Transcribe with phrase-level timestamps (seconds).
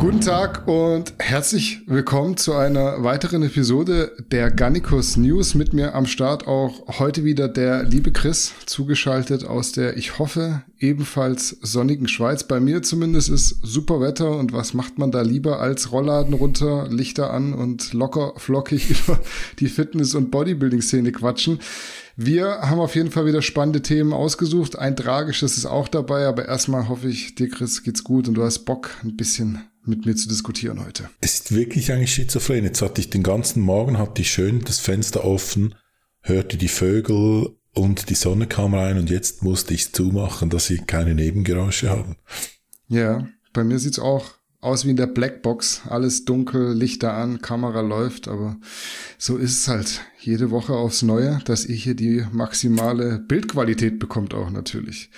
[0.00, 5.54] Guten Tag und herzlich willkommen zu einer weiteren Episode der Gannikus News.
[5.54, 10.62] Mit mir am Start auch heute wieder der liebe Chris, zugeschaltet aus der, ich hoffe,
[10.78, 12.44] ebenfalls sonnigen Schweiz.
[12.44, 16.88] Bei mir zumindest ist super Wetter und was macht man da lieber als Rollladen runter,
[16.88, 19.20] Lichter an und locker flockig über
[19.58, 21.58] die Fitness- und Bodybuilding-Szene quatschen.
[22.16, 24.78] Wir haben auf jeden Fall wieder spannende Themen ausgesucht.
[24.78, 28.42] Ein tragisches ist auch dabei, aber erstmal hoffe ich, dir Chris geht's gut und du
[28.42, 31.10] hast Bock, ein bisschen mit mir zu diskutieren heute.
[31.20, 32.64] Es ist wirklich eigentlich schizophren.
[32.64, 35.74] Jetzt hatte ich den ganzen Morgen, hatte ich schön das Fenster offen,
[36.20, 40.66] hörte die Vögel und die Sonne kam rein und jetzt musste ich es zumachen, dass
[40.66, 42.16] sie keine Nebengeräusche haben.
[42.88, 45.82] Ja, bei mir sieht's auch aus wie in der Blackbox.
[45.88, 48.58] Alles dunkel, Lichter an, Kamera läuft, aber
[49.18, 54.34] so ist es halt jede Woche aufs Neue, dass ihr hier die maximale Bildqualität bekommt
[54.34, 55.10] auch natürlich.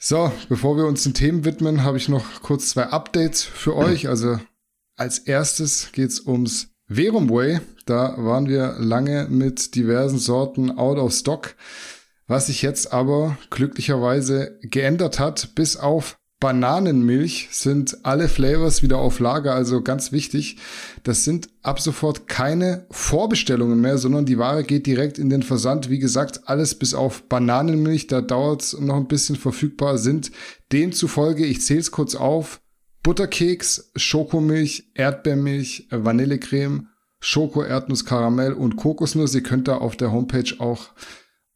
[0.00, 4.08] So, bevor wir uns den Themen widmen, habe ich noch kurz zwei Updates für euch.
[4.08, 4.38] Also
[4.96, 7.60] als erstes geht's ums Verum Way.
[7.84, 11.56] Da waren wir lange mit diversen Sorten out of stock.
[12.28, 19.18] Was sich jetzt aber glücklicherweise geändert hat, bis auf Bananenmilch sind alle Flavors wieder auf
[19.18, 20.58] Lager, also ganz wichtig.
[21.02, 25.90] Das sind ab sofort keine Vorbestellungen mehr, sondern die Ware geht direkt in den Versand.
[25.90, 30.30] Wie gesagt, alles bis auf Bananenmilch, da dauert es noch ein bisschen verfügbar sind.
[30.70, 32.60] Demzufolge, ich zähle es kurz auf,
[33.02, 36.88] Butterkeks, Schokomilch, Erdbeermilch, Vanillecreme,
[37.20, 39.34] Schoko, Erdnuss, Karamell und Kokosnuss.
[39.34, 40.90] Ihr könnt da auf der Homepage auch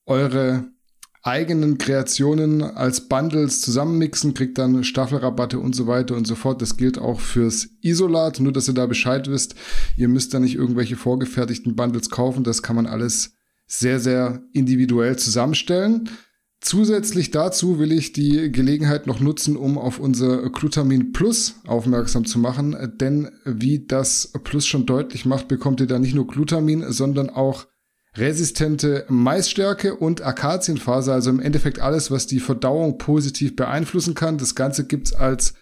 [0.07, 0.72] eure
[1.23, 6.61] eigenen Kreationen als Bundles zusammenmixen, kriegt dann Staffelrabatte und so weiter und so fort.
[6.61, 9.55] Das gilt auch fürs Isolat, nur dass ihr da Bescheid wisst.
[9.97, 12.43] Ihr müsst da nicht irgendwelche vorgefertigten Bundles kaufen.
[12.43, 16.11] Das kann man alles sehr, sehr individuell zusammenstellen.
[16.61, 22.39] Zusätzlich dazu will ich die Gelegenheit noch nutzen, um auf unser Glutamin Plus aufmerksam zu
[22.39, 27.31] machen, denn wie das Plus schon deutlich macht, bekommt ihr da nicht nur Glutamin, sondern
[27.31, 27.67] auch
[28.17, 34.39] resistente Maisstärke und Akazienfaser, also im Endeffekt alles, was die Verdauung positiv beeinflussen kann.
[34.39, 35.55] Das Ganze gibt's als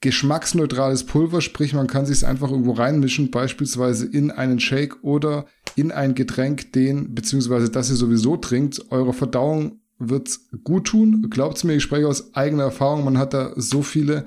[0.00, 5.46] geschmacksneutrales Pulver, sprich man kann sich es einfach irgendwo reinmischen, beispielsweise in einen Shake oder
[5.74, 8.90] in ein Getränk, den beziehungsweise das ihr sowieso trinkt.
[8.90, 11.28] Eure Verdauung wird's gut tun.
[11.30, 13.04] Glaubt's mir, ich spreche aus eigener Erfahrung.
[13.04, 14.24] Man hat da so viele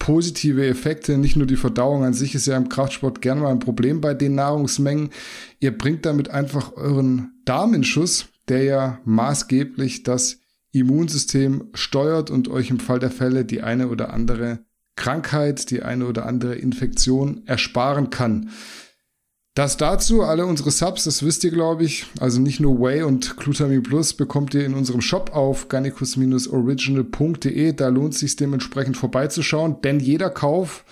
[0.00, 1.16] positive Effekte.
[1.16, 4.14] Nicht nur die Verdauung an sich ist ja im Kraftsport gerne mal ein Problem bei
[4.14, 5.10] den Nahrungsmengen.
[5.60, 7.80] Ihr bringt damit einfach euren Darm
[8.48, 10.38] der ja maßgeblich das
[10.72, 14.60] Immunsystem steuert und euch im Fall der Fälle die eine oder andere
[14.96, 18.50] Krankheit, die eine oder andere Infektion ersparen kann.
[19.54, 22.06] Das dazu, alle unsere Subs, das wisst ihr, glaube ich.
[22.20, 27.72] Also nicht nur Whey und Glutamin Plus bekommt ihr in unserem Shop auf garnicus-original.de.
[27.72, 30.84] Da lohnt es sich dementsprechend vorbeizuschauen, denn jeder Kauf,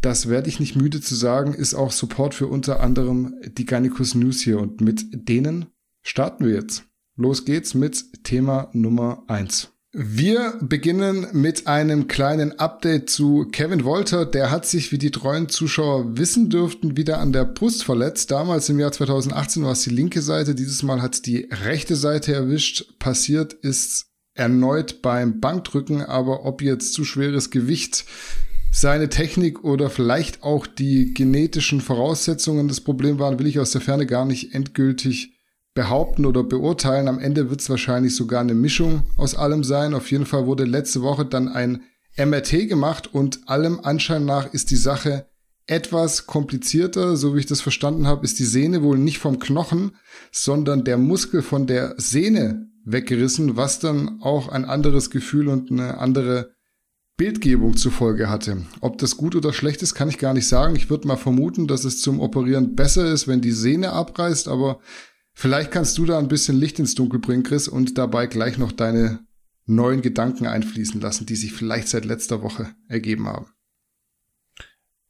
[0.00, 4.14] das werde ich nicht müde zu sagen, ist auch Support für unter anderem die Garnicus
[4.14, 4.58] News hier.
[4.58, 5.66] Und mit denen
[6.02, 6.84] starten wir jetzt.
[7.16, 9.71] Los geht's mit Thema Nummer eins.
[9.94, 14.24] Wir beginnen mit einem kleinen Update zu Kevin Wolter.
[14.24, 18.30] Der hat sich, wie die treuen Zuschauer wissen dürften, wieder an der Brust verletzt.
[18.30, 20.54] Damals im Jahr 2018 war es die linke Seite.
[20.54, 22.98] Dieses Mal hat die rechte Seite erwischt.
[23.00, 26.00] Passiert ist erneut beim Bankdrücken.
[26.00, 28.06] Aber ob jetzt zu schweres Gewicht
[28.72, 33.82] seine Technik oder vielleicht auch die genetischen Voraussetzungen das Problem waren, will ich aus der
[33.82, 35.31] Ferne gar nicht endgültig
[35.74, 37.08] behaupten oder beurteilen.
[37.08, 39.94] Am Ende wird es wahrscheinlich sogar eine Mischung aus allem sein.
[39.94, 41.82] Auf jeden Fall wurde letzte Woche dann ein
[42.16, 45.26] MRT gemacht und allem Anschein nach ist die Sache
[45.66, 47.16] etwas komplizierter.
[47.16, 49.96] So wie ich das verstanden habe, ist die Sehne wohl nicht vom Knochen,
[50.30, 55.98] sondern der Muskel von der Sehne weggerissen, was dann auch ein anderes Gefühl und eine
[55.98, 56.52] andere
[57.16, 58.62] Bildgebung zufolge hatte.
[58.80, 60.74] Ob das gut oder schlecht ist, kann ich gar nicht sagen.
[60.76, 64.80] Ich würde mal vermuten, dass es zum Operieren besser ist, wenn die Sehne abreißt, aber
[65.34, 68.72] Vielleicht kannst du da ein bisschen Licht ins Dunkel bringen, Chris, und dabei gleich noch
[68.72, 69.26] deine
[69.66, 73.46] neuen Gedanken einfließen lassen, die sich vielleicht seit letzter Woche ergeben haben.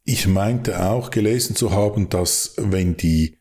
[0.04, 3.38] Ich meinte auch gelesen zu haben, dass wenn die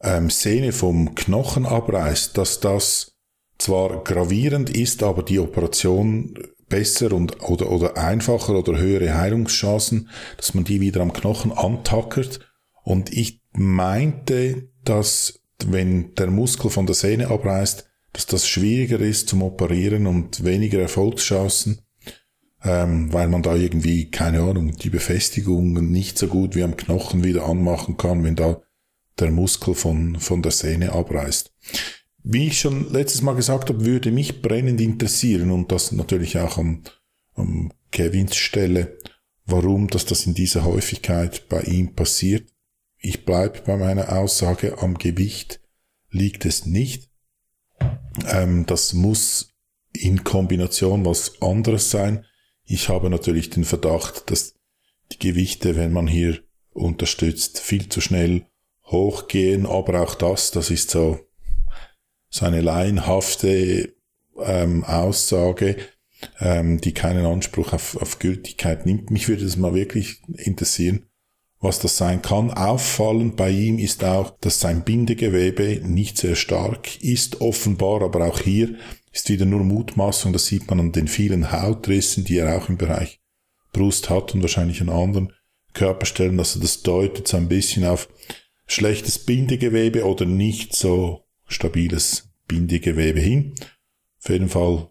[0.00, 3.16] ähm, Sehne vom Knochen abreißt, dass das
[3.58, 6.34] zwar gravierend ist, aber die Operation
[6.68, 12.40] besser und oder, oder einfacher oder höhere Heilungschancen, dass man die wieder am Knochen antackert.
[12.82, 19.28] Und ich meinte, dass wenn der Muskel von der Sehne abreißt, dass das schwieriger ist
[19.28, 21.82] zum Operieren und weniger Erfolgschancen,
[22.64, 27.24] ähm, weil man da irgendwie, keine Ahnung, die Befestigung nicht so gut wie am Knochen
[27.24, 28.62] wieder anmachen kann, wenn da
[29.18, 31.52] der Muskel von, von der Sehne abreißt.
[32.22, 36.58] Wie ich schon letztes Mal gesagt habe, würde mich brennend interessieren und das natürlich auch
[36.58, 36.82] an,
[37.34, 38.98] an Kevins Stelle,
[39.44, 42.52] warum dass das in dieser Häufigkeit bei ihm passiert.
[43.08, 45.60] Ich bleibe bei meiner Aussage, am Gewicht
[46.10, 47.08] liegt es nicht.
[48.26, 49.54] Ähm, das muss
[49.92, 52.26] in Kombination was anderes sein.
[52.64, 54.56] Ich habe natürlich den Verdacht, dass
[55.12, 56.40] die Gewichte, wenn man hier
[56.72, 58.46] unterstützt, viel zu schnell
[58.86, 61.20] hochgehen, aber auch das, das ist so,
[62.28, 63.94] so eine laienhafte
[64.36, 65.76] ähm, Aussage,
[66.40, 69.12] ähm, die keinen Anspruch auf, auf Gültigkeit nimmt.
[69.12, 71.05] Mich würde das mal wirklich interessieren,
[71.60, 72.50] was das sein kann.
[72.50, 78.40] Auffallend bei ihm ist auch, dass sein Bindegewebe nicht sehr stark ist, offenbar, aber auch
[78.40, 78.76] hier
[79.12, 82.76] ist wieder nur Mutmaßung, das sieht man an den vielen Hautrissen, die er auch im
[82.76, 83.20] Bereich
[83.72, 85.32] Brust hat und wahrscheinlich an anderen
[85.72, 86.38] Körperstellen.
[86.38, 88.08] Also das deutet so ein bisschen auf
[88.66, 93.54] schlechtes Bindegewebe oder nicht so stabiles Bindegewebe hin.
[94.22, 94.90] Auf jeden Fall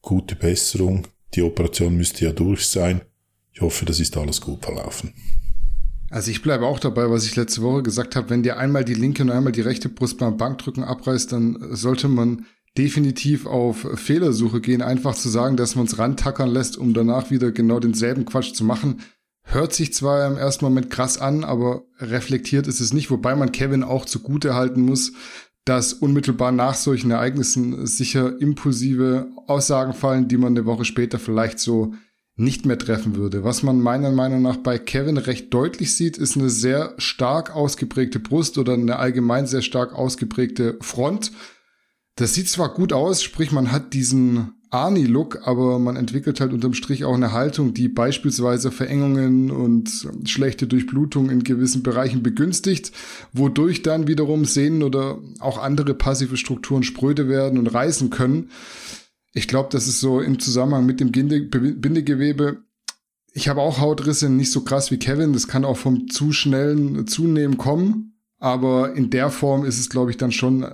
[0.00, 1.06] gute Besserung.
[1.34, 3.02] Die Operation müsste ja durch sein.
[3.52, 5.14] Ich hoffe, das ist alles gut verlaufen.
[6.10, 8.30] Also ich bleibe auch dabei, was ich letzte Woche gesagt habe.
[8.30, 12.08] Wenn dir einmal die linke und einmal die rechte Brust beim Bankdrücken abreißt, dann sollte
[12.08, 12.46] man
[12.76, 14.82] definitiv auf Fehlersuche gehen.
[14.82, 18.64] Einfach zu sagen, dass man es rantackern lässt, um danach wieder genau denselben Quatsch zu
[18.64, 19.00] machen.
[19.44, 23.52] Hört sich zwar im ersten Moment krass an, aber reflektiert ist es nicht, wobei man
[23.52, 25.12] Kevin auch zugute halten muss,
[25.64, 31.58] dass unmittelbar nach solchen Ereignissen sicher impulsive Aussagen fallen, die man eine Woche später vielleicht
[31.60, 31.94] so
[32.36, 33.44] nicht mehr treffen würde.
[33.44, 38.18] Was man meiner Meinung nach bei Kevin recht deutlich sieht, ist eine sehr stark ausgeprägte
[38.18, 41.32] Brust oder eine allgemein sehr stark ausgeprägte Front.
[42.16, 46.74] Das sieht zwar gut aus, sprich man hat diesen Arnie-Look, aber man entwickelt halt unterm
[46.74, 52.92] Strich auch eine Haltung, die beispielsweise Verengungen und schlechte Durchblutung in gewissen Bereichen begünstigt,
[53.32, 58.50] wodurch dann wiederum Sehnen oder auch andere passive Strukturen spröde werden und reißen können.
[59.32, 62.64] Ich glaube, das ist so im Zusammenhang mit dem Bindegewebe.
[63.32, 65.32] Ich habe auch Hautrisse, nicht so krass wie Kevin.
[65.32, 68.18] Das kann auch vom zu schnellen Zunehmen kommen.
[68.38, 70.64] Aber in der Form ist es, glaube ich, dann schon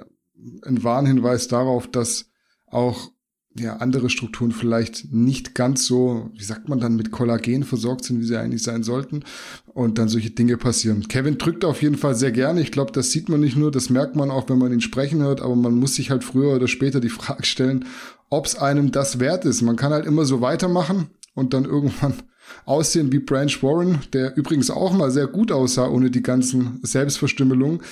[0.63, 2.31] ein Warnhinweis darauf, dass
[2.67, 3.11] auch
[3.59, 8.21] ja, andere Strukturen vielleicht nicht ganz so, wie sagt man dann, mit Kollagen versorgt sind,
[8.21, 9.25] wie sie eigentlich sein sollten.
[9.67, 11.09] Und dann solche Dinge passieren.
[11.09, 12.61] Kevin drückt auf jeden Fall sehr gerne.
[12.61, 15.23] Ich glaube, das sieht man nicht nur, das merkt man auch, wenn man ihn sprechen
[15.23, 17.87] hört, aber man muss sich halt früher oder später die Frage stellen,
[18.31, 19.63] ob es einem das wert ist.
[19.63, 22.15] Man kann halt immer so weitermachen und dann irgendwann
[22.65, 27.83] aussehen wie Branch Warren, der übrigens auch mal sehr gut aussah ohne die ganzen Selbstverstümmelungen.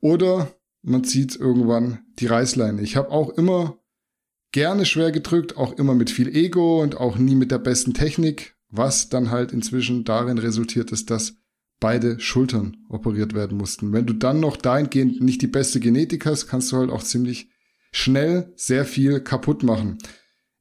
[0.00, 0.52] Oder
[0.82, 2.82] man zieht irgendwann die Reißleine.
[2.82, 3.78] Ich habe auch immer
[4.52, 8.56] gerne schwer gedrückt, auch immer mit viel Ego und auch nie mit der besten Technik,
[8.70, 11.34] was dann halt inzwischen darin resultiert ist, dass
[11.80, 13.92] beide Schultern operiert werden mussten.
[13.92, 17.50] Wenn du dann noch dahingehend nicht die beste Genetik hast, kannst du halt auch ziemlich
[17.94, 19.98] schnell sehr viel kaputt machen.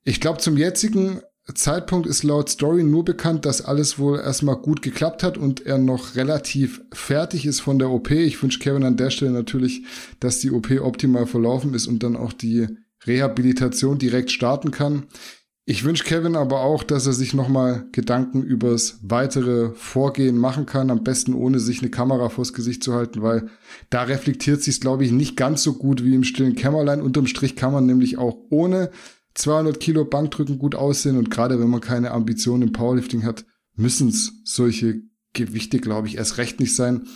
[0.03, 1.21] Ich glaube, zum jetzigen
[1.55, 5.77] Zeitpunkt ist laut Story nur bekannt, dass alles wohl erstmal gut geklappt hat und er
[5.77, 8.11] noch relativ fertig ist von der OP.
[8.11, 9.83] Ich wünsche Kevin an der Stelle natürlich,
[10.19, 12.67] dass die OP optimal verlaufen ist und dann auch die
[13.05, 15.07] Rehabilitation direkt starten kann.
[15.65, 20.89] Ich wünsche Kevin aber auch, dass er sich nochmal Gedanken übers weitere Vorgehen machen kann,
[20.89, 23.49] am besten ohne sich eine Kamera vors Gesicht zu halten, weil
[23.89, 27.01] da reflektiert sich glaube ich, nicht ganz so gut wie im stillen Kämmerlein.
[27.01, 28.91] Unterm Strich kann man nämlich auch ohne
[29.35, 33.45] 200 Kilo Bankdrücken gut aussehen und gerade wenn man keine Ambitionen im Powerlifting hat,
[33.75, 37.07] müssen es solche Gewichte, glaube ich, erst recht nicht sein.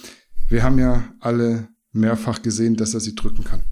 [0.48, 3.64] Wir haben ja alle mehrfach gesehen, dass er sie drücken kann.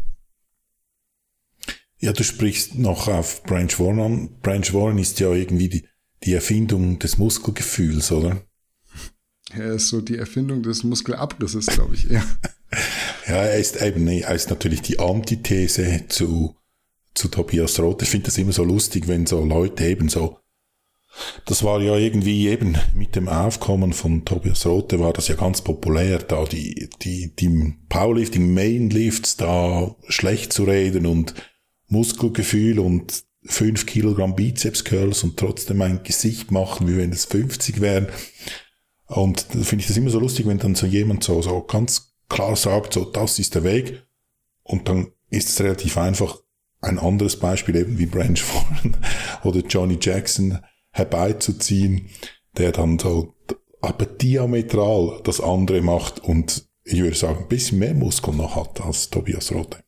[2.06, 4.30] Ja, du sprichst noch auf Branch Warren an.
[4.44, 5.88] Branch Warren ist ja irgendwie die,
[6.24, 8.44] die Erfindung des Muskelgefühls, oder?
[9.50, 12.24] Er ist so die Erfindung des Muskelabrisses, glaube ich, ja.
[13.28, 16.56] ja, er ist eben, er ist natürlich die Antithese zu,
[17.16, 18.04] zu Tobias Roth.
[18.04, 20.38] Ich finde das immer so lustig, wenn so Leute eben so,
[21.48, 25.64] das war ja irgendwie eben mit dem Aufkommen von Tobias Rote war das ja ganz
[25.64, 31.34] populär, da die, die, die Powerlifting Mainlifts da schlecht zu reden und
[31.88, 37.80] Muskelgefühl und 5 Kilogramm Bizeps Curls und trotzdem ein Gesicht machen, wie wenn es 50
[37.80, 38.08] wären.
[39.08, 42.16] Und da finde ich das immer so lustig, wenn dann so jemand so, so ganz
[42.28, 44.04] klar sagt, so, das ist der Weg.
[44.64, 46.40] Und dann ist es relativ einfach,
[46.82, 48.98] ein anderes Beispiel eben wie Branch Warren
[49.44, 50.60] oder Johnny Jackson
[50.92, 52.10] herbeizuziehen,
[52.58, 53.34] der dann so
[53.82, 58.82] aber diametral das andere macht und ich würde sagen, ein bisschen mehr Muskeln noch hat
[58.82, 59.85] als Tobias Rote.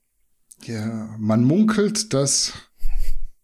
[0.68, 2.52] Ja, man munkelt, dass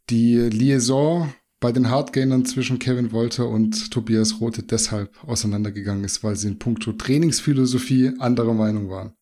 [0.10, 6.36] die Liaison bei den Hardgainern zwischen Kevin Wolter und Tobias Rote deshalb auseinandergegangen ist, weil
[6.36, 9.14] sie in puncto Trainingsphilosophie anderer Meinung waren.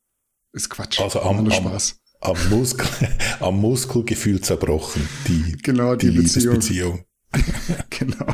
[0.52, 1.00] Ist Quatsch.
[1.00, 1.98] Also am, am, Spaß.
[2.22, 2.88] Am, Muskel,
[3.40, 7.06] am Muskelgefühl zerbrochen, die, genau, die, die Beziehung.
[7.92, 8.34] genau.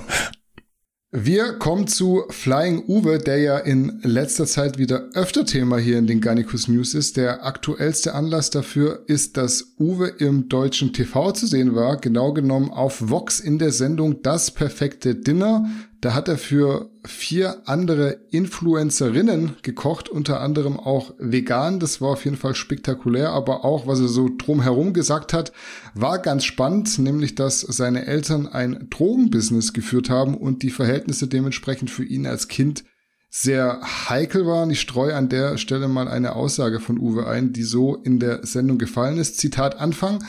[1.20, 6.06] Wir kommen zu Flying Uwe, der ja in letzter Zeit wieder öfter Thema hier in
[6.06, 7.18] den Garnicus News ist.
[7.18, 12.70] Der aktuellste Anlass dafür ist, dass Uwe im deutschen TV zu sehen war, genau genommen
[12.70, 15.68] auf Vox in der Sendung Das perfekte Dinner.
[16.00, 21.80] Da hat er für vier andere Influencerinnen gekocht, unter anderem auch vegan.
[21.80, 25.52] Das war auf jeden Fall spektakulär, aber auch, was er so drumherum gesagt hat,
[25.96, 31.90] war ganz spannend, nämlich, dass seine Eltern ein Drogenbusiness geführt haben und die Verhältnisse dementsprechend
[31.90, 32.84] für ihn als Kind
[33.30, 34.70] sehr heikel waren.
[34.70, 38.46] Ich streue an der Stelle mal eine Aussage von Uwe ein, die so in der
[38.46, 39.38] Sendung gefallen ist.
[39.38, 40.24] Zitat Anfang.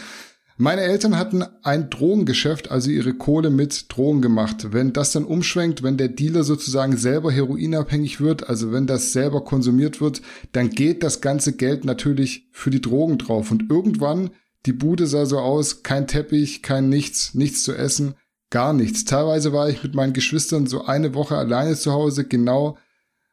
[0.61, 4.73] Meine Eltern hatten ein Drogengeschäft, also ihre Kohle mit Drogen gemacht.
[4.73, 9.45] Wenn das dann umschwenkt, wenn der Dealer sozusagen selber heroinabhängig wird, also wenn das selber
[9.45, 13.53] konsumiert wird, dann geht das ganze Geld natürlich für die Drogen drauf.
[13.53, 14.31] Und irgendwann,
[14.67, 18.15] die Bude sah so aus, kein Teppich, kein nichts, nichts zu essen,
[18.51, 19.05] gar nichts.
[19.05, 22.77] Teilweise war ich mit meinen Geschwistern so eine Woche alleine zu Hause, genau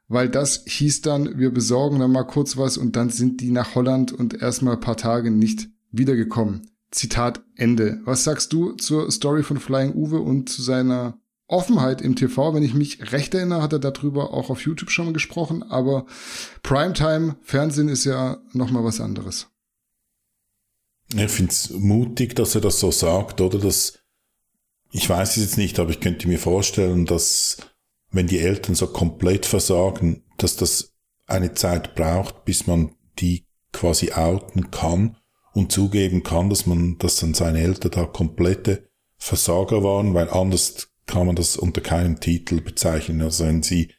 [0.07, 3.73] weil das hieß dann, wir besorgen dann mal kurz was und dann sind die nach
[3.73, 6.74] Holland und erstmal ein paar Tage nicht wiedergekommen.
[6.95, 7.99] Zitat Ende.
[8.05, 12.53] Was sagst du zur Story von Flying Uwe und zu seiner Offenheit im TV?
[12.53, 16.05] Wenn ich mich recht erinnere, hat er darüber auch auf YouTube schon mal gesprochen, aber
[16.63, 19.47] Primetime, Fernsehen ist ja nochmal was anderes.
[21.13, 23.59] Ich finde es mutig, dass er das so sagt, oder?
[23.59, 23.99] Dass,
[24.91, 27.57] ich weiß es jetzt nicht, aber ich könnte mir vorstellen, dass
[28.09, 30.93] wenn die Eltern so komplett versagen, dass das
[31.27, 35.17] eine Zeit braucht, bis man die quasi outen kann
[35.55, 40.89] und zugeben kann, dass man, dass dann seine Eltern da komplette Versager waren, weil anders
[41.05, 43.21] kann man das unter keinem Titel bezeichnen.
[43.21, 43.91] Also wenn sie,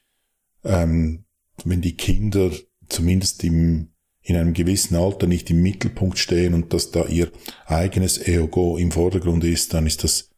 [0.64, 1.24] ähm,
[1.64, 2.50] wenn die Kinder
[2.90, 3.88] zumindest im,
[4.20, 7.32] in einem gewissen Alter nicht im Mittelpunkt stehen und dass da ihr
[7.64, 10.28] eigenes Ego im Vordergrund ist, dann ist das,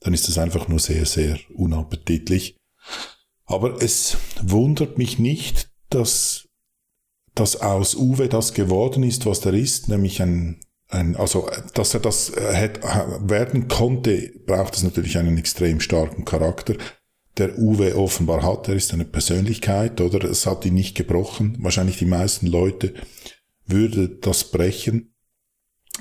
[0.00, 2.56] dann ist das einfach nur sehr, sehr unappetitlich.
[3.46, 6.48] Aber es wundert mich nicht, dass
[7.34, 12.00] dass aus Uwe das geworden ist, was er ist, nämlich ein, ein also dass er
[12.00, 12.82] das äh, hätte,
[13.22, 16.76] werden konnte, braucht es natürlich einen extrem starken Charakter.
[17.38, 21.56] Der Uwe offenbar hat, er ist eine Persönlichkeit, oder es hat ihn nicht gebrochen.
[21.60, 22.92] Wahrscheinlich die meisten Leute
[23.64, 25.14] würde das brechen.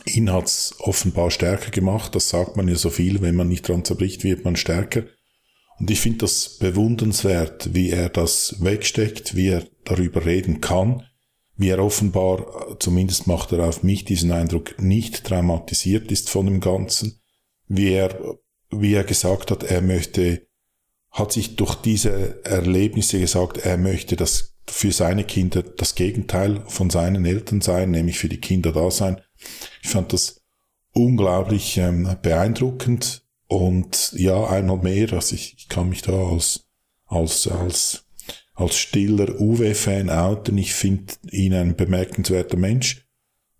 [0.05, 2.15] Ihn hat's offenbar stärker gemacht.
[2.15, 5.03] Das sagt man ja so viel, wenn man nicht dran zerbricht, wird man stärker.
[5.79, 11.05] Und ich finde das bewundernswert, wie er das wegsteckt, wie er darüber reden kann
[11.61, 16.59] wie er offenbar, zumindest macht er auf mich diesen Eindruck, nicht traumatisiert ist von dem
[16.59, 17.21] Ganzen,
[17.67, 18.17] wie er,
[18.71, 20.47] wie er gesagt hat, er möchte,
[21.11, 26.89] hat sich durch diese Erlebnisse gesagt, er möchte das für seine Kinder das Gegenteil von
[26.89, 29.21] seinen Eltern sein, nämlich für die Kinder da sein.
[29.83, 30.41] Ich fand das
[30.93, 36.65] unglaublich ähm, beeindruckend und ja, einmal mehr, also ich, ich kann mich da als,
[37.05, 38.05] als, als
[38.53, 40.57] als stiller Uwe-Fan outen.
[40.57, 43.07] Ich finde ihn ein bemerkenswerter Mensch,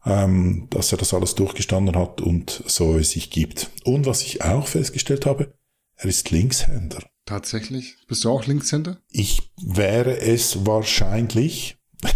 [0.06, 3.70] ähm, dass er das alles durchgestanden hat und so es sich gibt.
[3.84, 5.54] Und was ich auch festgestellt habe,
[5.96, 7.04] er ist Linkshänder.
[7.26, 7.98] Tatsächlich?
[8.08, 8.98] Bist du auch Linkshänder?
[9.10, 11.78] Ich wäre es wahrscheinlich.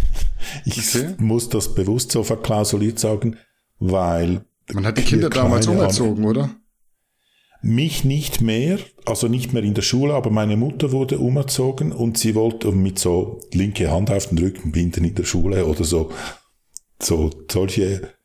[0.64, 1.14] ich okay.
[1.18, 3.36] muss das bewusst so verklausuliert sagen,
[3.78, 4.44] weil.
[4.72, 6.50] Man hat die Kinder damals umgezogen, oder?
[7.62, 12.18] Mich nicht mehr, also nicht mehr in der Schule, aber meine Mutter wurde umerzogen und
[12.18, 16.10] sie wollte mit so linke Hand auf den Rücken binden in der Schule oder so.
[17.00, 18.16] So, solche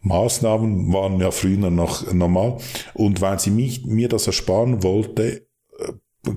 [0.00, 2.58] Maßnahmen waren ja früher noch normal.
[2.94, 5.46] Und weil sie mich, mir das ersparen wollte,
[5.78, 5.92] äh,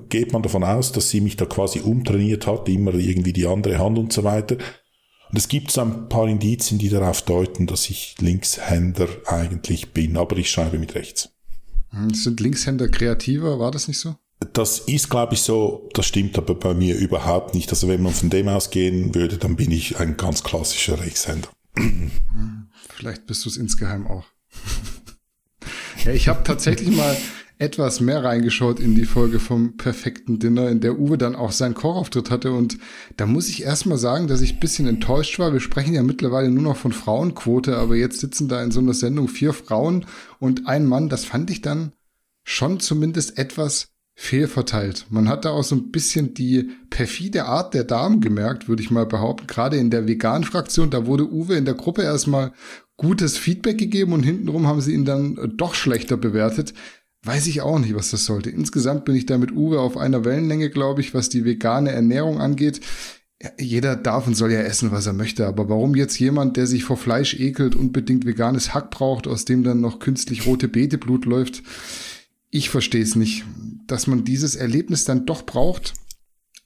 [0.08, 3.78] geht man davon aus, dass sie mich da quasi umtrainiert hat, immer irgendwie die andere
[3.78, 4.56] Hand und so weiter.
[5.30, 10.16] Und es gibt so ein paar Indizien, die darauf deuten, dass ich Linkshänder eigentlich bin,
[10.16, 11.35] aber ich schreibe mit rechts.
[11.90, 14.16] Hm, sind Linkshänder kreativer, war das nicht so?
[14.52, 17.70] Das ist, glaube ich, so, das stimmt aber bei mir überhaupt nicht.
[17.70, 21.48] Also wenn man von dem ausgehen würde, dann bin ich ein ganz klassischer Rechtshänder.
[21.76, 22.10] Hm,
[22.94, 24.24] vielleicht bist du es insgeheim auch.
[26.04, 27.16] ja, ich habe tatsächlich mal
[27.58, 31.74] etwas mehr reingeschaut in die Folge vom perfekten Dinner, in der Uwe dann auch seinen
[31.74, 32.52] Kochauftritt hatte.
[32.52, 32.78] Und
[33.16, 35.52] da muss ich erstmal sagen, dass ich ein bisschen enttäuscht war.
[35.52, 38.94] Wir sprechen ja mittlerweile nur noch von Frauenquote, aber jetzt sitzen da in so einer
[38.94, 40.04] Sendung vier Frauen
[40.38, 41.08] und ein Mann.
[41.08, 41.92] Das fand ich dann
[42.44, 45.06] schon zumindest etwas fehlverteilt.
[45.10, 48.90] Man hat da auch so ein bisschen die perfide Art der Damen gemerkt, würde ich
[48.90, 49.46] mal behaupten.
[49.46, 52.52] Gerade in der veganen Fraktion, da wurde Uwe in der Gruppe erstmal
[52.96, 56.72] gutes Feedback gegeben und hintenrum haben sie ihn dann doch schlechter bewertet.
[57.26, 58.50] Weiß ich auch nicht, was das sollte.
[58.50, 62.40] Insgesamt bin ich da mit Uwe auf einer Wellenlänge, glaube ich, was die vegane Ernährung
[62.40, 62.80] angeht.
[63.58, 66.84] jeder darf und soll ja essen, was er möchte, aber warum jetzt jemand, der sich
[66.84, 71.62] vor Fleisch ekelt, unbedingt veganes Hack braucht, aus dem dann noch künstlich rote Beeteblut läuft?
[72.56, 73.44] ich verstehe es nicht,
[73.86, 75.94] dass man dieses Erlebnis dann doch braucht.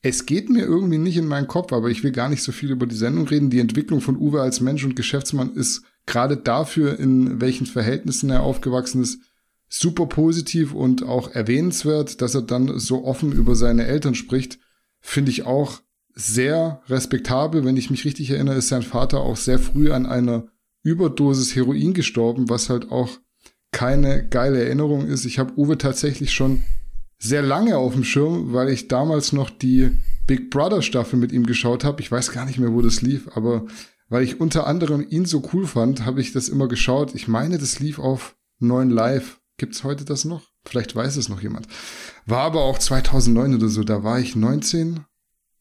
[0.02, 2.70] Es geht mir irgendwie nicht in meinen Kopf, aber ich will gar nicht so viel
[2.70, 3.50] über die Sendung reden.
[3.50, 8.42] Die Entwicklung von Uwe als Mensch und Geschäftsmann ist gerade dafür, in welchen Verhältnissen er
[8.42, 9.20] aufgewachsen ist,
[9.70, 14.58] super positiv und auch erwähnenswert, dass er dann so offen über seine Eltern spricht,
[15.00, 15.80] finde ich auch
[16.12, 17.64] sehr respektabel.
[17.64, 20.48] Wenn ich mich richtig erinnere, ist sein Vater auch sehr früh an einer
[20.82, 23.10] Überdosis Heroin gestorben, was halt auch
[23.70, 25.24] keine geile Erinnerung ist.
[25.24, 26.64] Ich habe Uwe tatsächlich schon
[27.18, 29.90] sehr lange auf dem Schirm, weil ich damals noch die
[30.26, 32.00] Big Brother Staffel mit ihm geschaut habe.
[32.00, 33.66] Ich weiß gar nicht mehr, wo das lief, aber
[34.08, 37.14] weil ich unter anderem ihn so cool fand, habe ich das immer geschaut.
[37.14, 39.39] Ich meine, das lief auf 9 Live.
[39.60, 40.48] Gibt's heute das noch?
[40.64, 41.68] Vielleicht weiß es noch jemand.
[42.24, 43.84] War aber auch 2009 oder so.
[43.84, 45.00] Da war ich 19,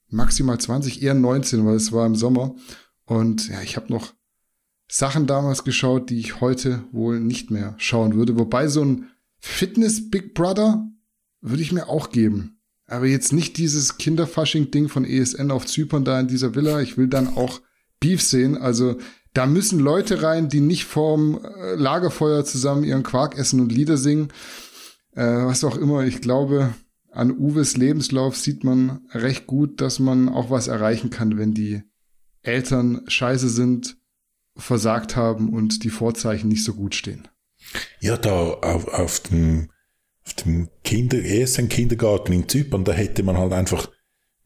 [0.08, 2.56] maximal 20, eher 19, weil es war im Sommer.
[3.04, 4.14] Und ja, ich habe noch
[4.88, 8.40] Sachen damals geschaut, die ich heute wohl nicht mehr schauen würde.
[8.40, 10.88] Wobei so ein Fitness Big Brother
[11.42, 12.62] würde ich mir auch geben.
[12.86, 16.80] Aber jetzt nicht dieses Kinderfasching-Ding von ESN auf Zypern da in dieser Villa.
[16.80, 17.60] Ich will dann auch
[18.00, 18.58] Beef sehen.
[18.58, 18.98] Also
[19.34, 23.98] da müssen Leute rein, die nicht vorm äh, Lagerfeuer zusammen ihren Quark essen und Lieder
[23.98, 24.30] singen.
[25.16, 26.04] Äh, was auch immer.
[26.04, 26.74] Ich glaube,
[27.12, 31.84] an Uwes Lebenslauf sieht man recht gut, dass man auch was erreichen kann, wenn die
[32.42, 33.98] Eltern scheiße sind,
[34.56, 37.28] versagt haben und die Vorzeichen nicht so gut stehen.
[38.00, 39.70] Ja, da auf, auf dem,
[40.26, 43.90] auf dem Kinder, ersten Kindergarten in Zypern, da hätte man halt einfach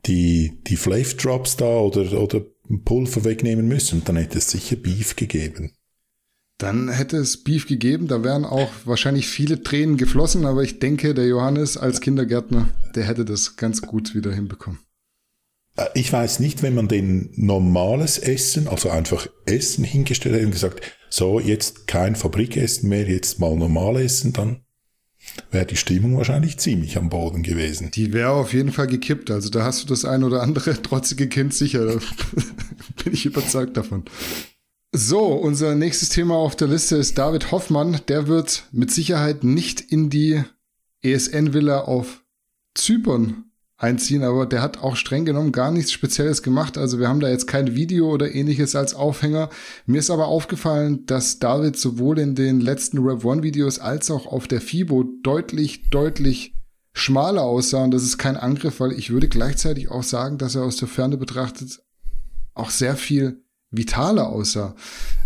[0.05, 2.41] die, die Flav Drops da oder, oder
[2.83, 3.99] Pulver wegnehmen müssen.
[3.99, 5.73] Und dann hätte es sicher Beef gegeben.
[6.57, 11.13] Dann hätte es Beef gegeben, da wären auch wahrscheinlich viele Tränen geflossen, aber ich denke,
[11.13, 14.79] der Johannes als Kindergärtner, der hätte das ganz gut wieder hinbekommen.
[15.75, 20.51] Äh, ich weiß nicht, wenn man den normales Essen, also einfach Essen hingestellt hätte und
[20.51, 24.63] gesagt, so jetzt kein Fabrikessen mehr, jetzt mal normal essen, dann
[25.53, 27.91] wäre die Stimmung wahrscheinlich ziemlich am Boden gewesen.
[27.91, 29.31] Die wäre auf jeden Fall gekippt.
[29.31, 31.85] Also da hast du das ein oder andere trotzige Kind sicher.
[31.85, 31.93] Da
[33.03, 34.03] bin ich überzeugt davon.
[34.91, 38.01] So, unser nächstes Thema auf der Liste ist David Hoffmann.
[38.07, 40.43] Der wird mit Sicherheit nicht in die
[41.01, 42.23] ESN-Villa auf
[42.75, 43.45] Zypern
[43.83, 46.77] einziehen, aber der hat auch streng genommen gar nichts Spezielles gemacht.
[46.77, 49.49] Also wir haben da jetzt kein Video oder ähnliches als Aufhänger.
[49.85, 54.25] Mir ist aber aufgefallen, dass David sowohl in den letzten Rev One Videos als auch
[54.25, 56.55] auf der FIBO deutlich, deutlich
[56.93, 57.83] schmaler aussah.
[57.83, 60.87] Und das ist kein Angriff, weil ich würde gleichzeitig auch sagen, dass er aus der
[60.87, 61.81] Ferne betrachtet
[62.53, 63.42] auch sehr viel
[63.73, 64.75] vitaler aussah.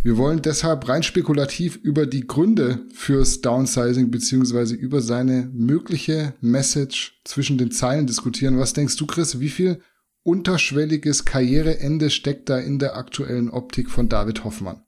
[0.04, 7.20] Wir wollen deshalb rein spekulativ über die Gründe fürs Downsizing beziehungsweise über seine mögliche Message
[7.26, 8.58] zwischen den Zeilen diskutieren.
[8.58, 9.40] Was denkst du, Chris?
[9.40, 9.82] Wie viel
[10.24, 14.82] unterschwelliges Karriereende steckt da in der aktuellen Optik von David Hoffmann?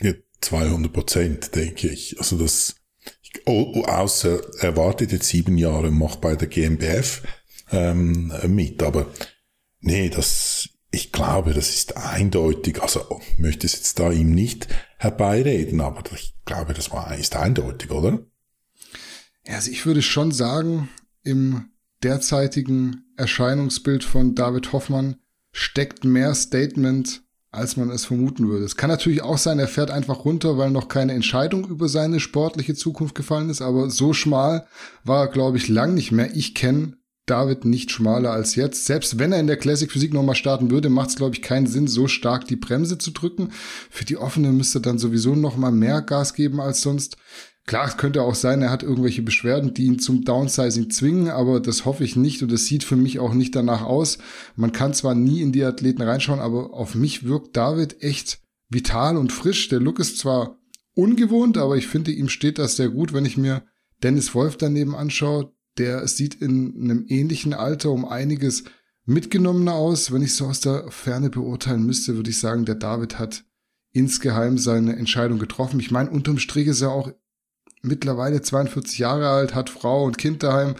[0.00, 2.18] Ja, 200 Prozent, denke ich.
[2.18, 2.76] Also das,
[3.46, 7.22] außer er wartet jetzt sieben Jahre und macht bei der GmbF
[7.70, 9.06] ähm, mit, aber
[9.80, 10.53] nee, das,
[10.94, 16.34] ich glaube, das ist eindeutig, also möchte es jetzt da ihm nicht herbeireden, aber ich
[16.44, 18.20] glaube, das war, ist eindeutig, oder?
[19.46, 20.88] Ja, also ich würde schon sagen,
[21.22, 21.70] im
[22.02, 25.16] derzeitigen Erscheinungsbild von David Hoffmann
[25.52, 28.64] steckt mehr Statement, als man es vermuten würde.
[28.64, 32.20] Es kann natürlich auch sein, er fährt einfach runter, weil noch keine Entscheidung über seine
[32.20, 34.66] sportliche Zukunft gefallen ist, aber so schmal
[35.02, 36.34] war er, glaube ich, lang nicht mehr.
[36.34, 38.84] Ich kenne David nicht schmaler als jetzt.
[38.84, 41.66] Selbst wenn er in der Classic Physik nochmal starten würde, macht es, glaube ich, keinen
[41.66, 43.50] Sinn, so stark die Bremse zu drücken.
[43.90, 47.16] Für die offene müsste er dann sowieso nochmal mehr Gas geben als sonst.
[47.66, 51.60] Klar, es könnte auch sein, er hat irgendwelche Beschwerden, die ihn zum Downsizing zwingen, aber
[51.60, 54.18] das hoffe ich nicht und das sieht für mich auch nicht danach aus.
[54.54, 59.16] Man kann zwar nie in die Athleten reinschauen, aber auf mich wirkt David echt vital
[59.16, 59.68] und frisch.
[59.70, 60.58] Der Look ist zwar
[60.94, 63.62] ungewohnt, aber ich finde, ihm steht das sehr gut, wenn ich mir
[64.02, 68.64] Dennis Wolf daneben anschaue der sieht in einem ähnlichen Alter um einiges
[69.06, 70.12] mitgenommener aus.
[70.12, 73.44] Wenn ich so aus der Ferne beurteilen müsste, würde ich sagen, der David hat
[73.92, 75.80] insgeheim seine Entscheidung getroffen.
[75.80, 77.12] Ich meine, unterm Strich ist er auch
[77.84, 80.74] mittlerweile 42 Jahre alt, hat Frau und Kind daheim.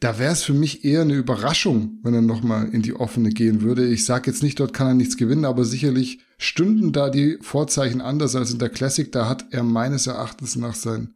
[0.00, 3.62] Da wäre es für mich eher eine Überraschung, wenn er nochmal in die offene gehen
[3.62, 3.86] würde.
[3.86, 8.00] Ich sage jetzt nicht, dort kann er nichts gewinnen, aber sicherlich stünden da die Vorzeichen
[8.00, 9.10] anders als in der Classic.
[9.10, 11.14] Da hat er meines Erachtens nach sein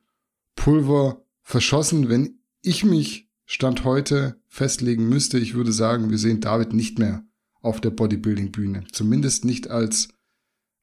[0.57, 2.09] Pulver verschossen.
[2.09, 7.25] Wenn ich mich Stand heute festlegen müsste, ich würde sagen, wir sehen David nicht mehr
[7.61, 8.85] auf der Bodybuilding-Bühne.
[8.93, 10.09] Zumindest nicht als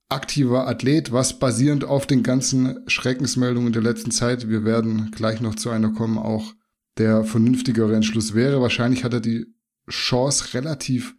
[0.09, 5.55] aktiver Athlet, was basierend auf den ganzen Schreckensmeldungen der letzten Zeit, wir werden gleich noch
[5.55, 6.53] zu einer kommen, auch
[6.97, 8.61] der vernünftigere Entschluss wäre.
[8.61, 9.47] Wahrscheinlich hat er die
[9.89, 11.15] Chance, relativ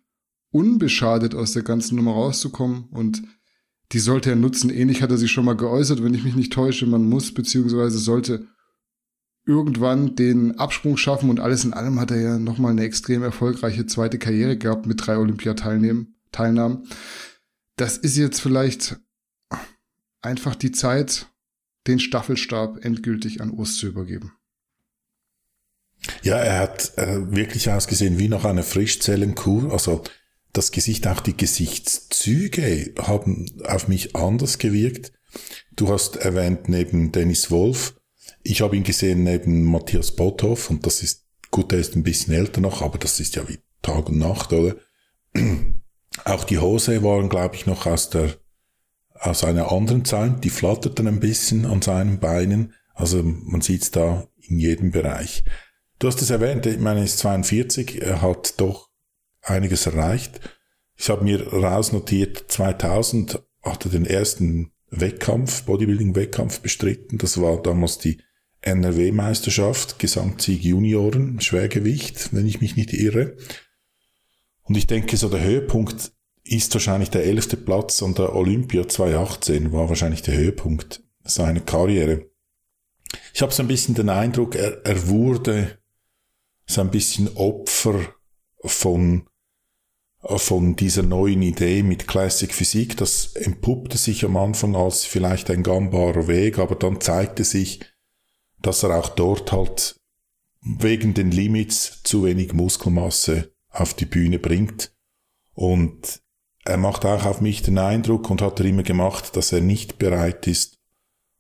[0.53, 3.23] unbeschadet aus der ganzen Nummer rauszukommen und
[3.93, 4.71] die sollte er nutzen.
[4.71, 6.87] Ähnlich hat er sich schon mal geäußert, wenn ich mich nicht täusche.
[6.87, 8.47] Man muss beziehungsweise sollte
[9.47, 13.87] irgendwann den Absprung schaffen und alles in allem hat er ja nochmal eine extrem erfolgreiche
[13.87, 16.87] zweite Karriere gehabt mit drei Olympiateilnahmen.
[17.77, 19.01] Das ist jetzt vielleicht
[20.21, 21.27] einfach die Zeit,
[21.87, 24.33] den Staffelstab endgültig an Urs zu übergeben.
[26.23, 29.73] Ja, er hat äh, wirklich ausgesehen wie noch eine Frischzellenkur.
[29.73, 30.03] Also
[30.53, 35.13] das Gesicht, auch die Gesichtszüge haben auf mich anders gewirkt.
[35.73, 38.00] Du hast erwähnt neben Dennis Wolf.
[38.43, 42.35] Ich habe ihn gesehen neben Matthias Botthoff und das ist, gut, er ist ein bisschen
[42.35, 44.77] älter noch, aber das ist ja wie Tag und Nacht, oder?
[46.25, 48.35] Auch die Hose waren, glaube ich, noch aus der,
[49.15, 50.45] aus einer anderen Zeit.
[50.45, 52.75] Die flatterten ein bisschen an seinen Beinen.
[52.95, 55.45] Also man sieht's da in jedem Bereich.
[55.99, 58.91] Du hast es erwähnt, ich meine, er ist 42, er hat doch
[59.43, 60.41] einiges erreicht.
[60.97, 67.19] Ich habe mir rausnotiert, 2000 hat er den ersten Wettkampf, Bodybuilding-Wettkampf bestritten.
[67.19, 68.19] Das war damals die
[68.63, 73.37] NRW-Meisterschaft, Gesamtsieg Junioren, Schwergewicht, wenn ich mich nicht irre.
[74.63, 76.13] Und ich denke, so der Höhepunkt
[76.45, 82.27] ist wahrscheinlich der elfte Platz an der Olympia 2018, war wahrscheinlich der Höhepunkt seiner Karriere.
[83.33, 85.79] Ich habe so ein bisschen den Eindruck, er, er wurde
[86.67, 88.15] so ein bisschen Opfer
[88.65, 89.29] von,
[90.23, 92.97] von dieser neuen Idee mit Classic Physik.
[92.97, 97.81] Das empuppte sich am Anfang als vielleicht ein gangbarer Weg, aber dann zeigte sich,
[98.61, 99.97] dass er auch dort halt
[100.63, 104.93] wegen den Limits zu wenig Muskelmasse auf die Bühne bringt.
[105.55, 106.21] Und
[106.65, 109.99] er macht auch auf mich den Eindruck und hat er immer gemacht, dass er nicht
[109.99, 110.79] bereit ist,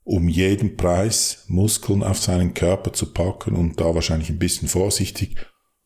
[0.04, 5.36] um jeden Preis Muskeln auf seinen Körper zu packen und da wahrscheinlich ein bisschen vorsichtig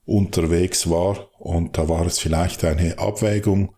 [0.04, 3.74] unterwegs war und da war es vielleicht eine Abwägung,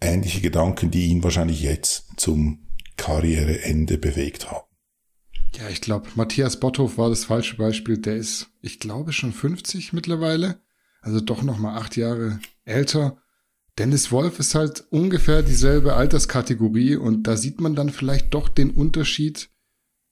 [0.00, 2.66] ähnliche Gedanken, die ihn wahrscheinlich jetzt zum
[2.96, 4.66] Karriereende bewegt haben.
[5.56, 7.98] Ja, ich glaube, Matthias Botthoff war das falsche Beispiel.
[7.98, 10.60] Der ist, ich glaube, schon 50 mittlerweile.
[11.02, 13.18] Also doch noch mal acht Jahre älter.
[13.78, 18.70] Dennis Wolf ist halt ungefähr dieselbe Alterskategorie und da sieht man dann vielleicht doch den
[18.70, 19.50] Unterschied,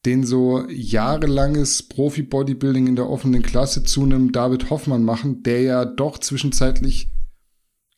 [0.06, 5.84] den so jahrelanges Profi-Bodybuilding in der offenen Klasse zu einem David Hoffmann machen, der ja
[5.84, 7.08] doch zwischenzeitlich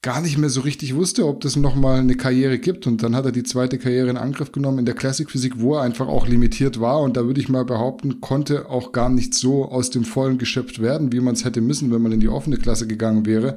[0.02, 2.88] gar nicht mehr so richtig wusste, ob das nochmal eine Karriere gibt.
[2.88, 5.76] Und dann hat er die zweite Karriere in Angriff genommen in der Classic Physik, wo
[5.76, 7.00] er einfach auch limitiert war.
[7.00, 10.82] Und da würde ich mal behaupten, konnte auch gar nicht so aus dem Vollen geschöpft
[10.82, 13.56] werden, wie man es hätte müssen, wenn man in die offene Klasse gegangen wäre.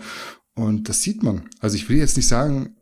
[0.53, 1.49] Und das sieht man.
[1.59, 2.75] Also ich will jetzt nicht sagen,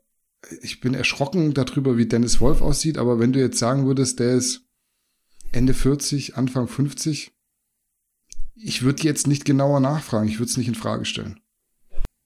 [0.61, 4.33] ich bin erschrocken darüber, wie Dennis Wolf aussieht, aber wenn du jetzt sagen würdest, der
[4.33, 4.67] ist
[5.53, 7.31] Ende 40, Anfang 50,
[8.55, 11.39] ich würde jetzt nicht genauer nachfragen, ich würde es nicht in Frage stellen.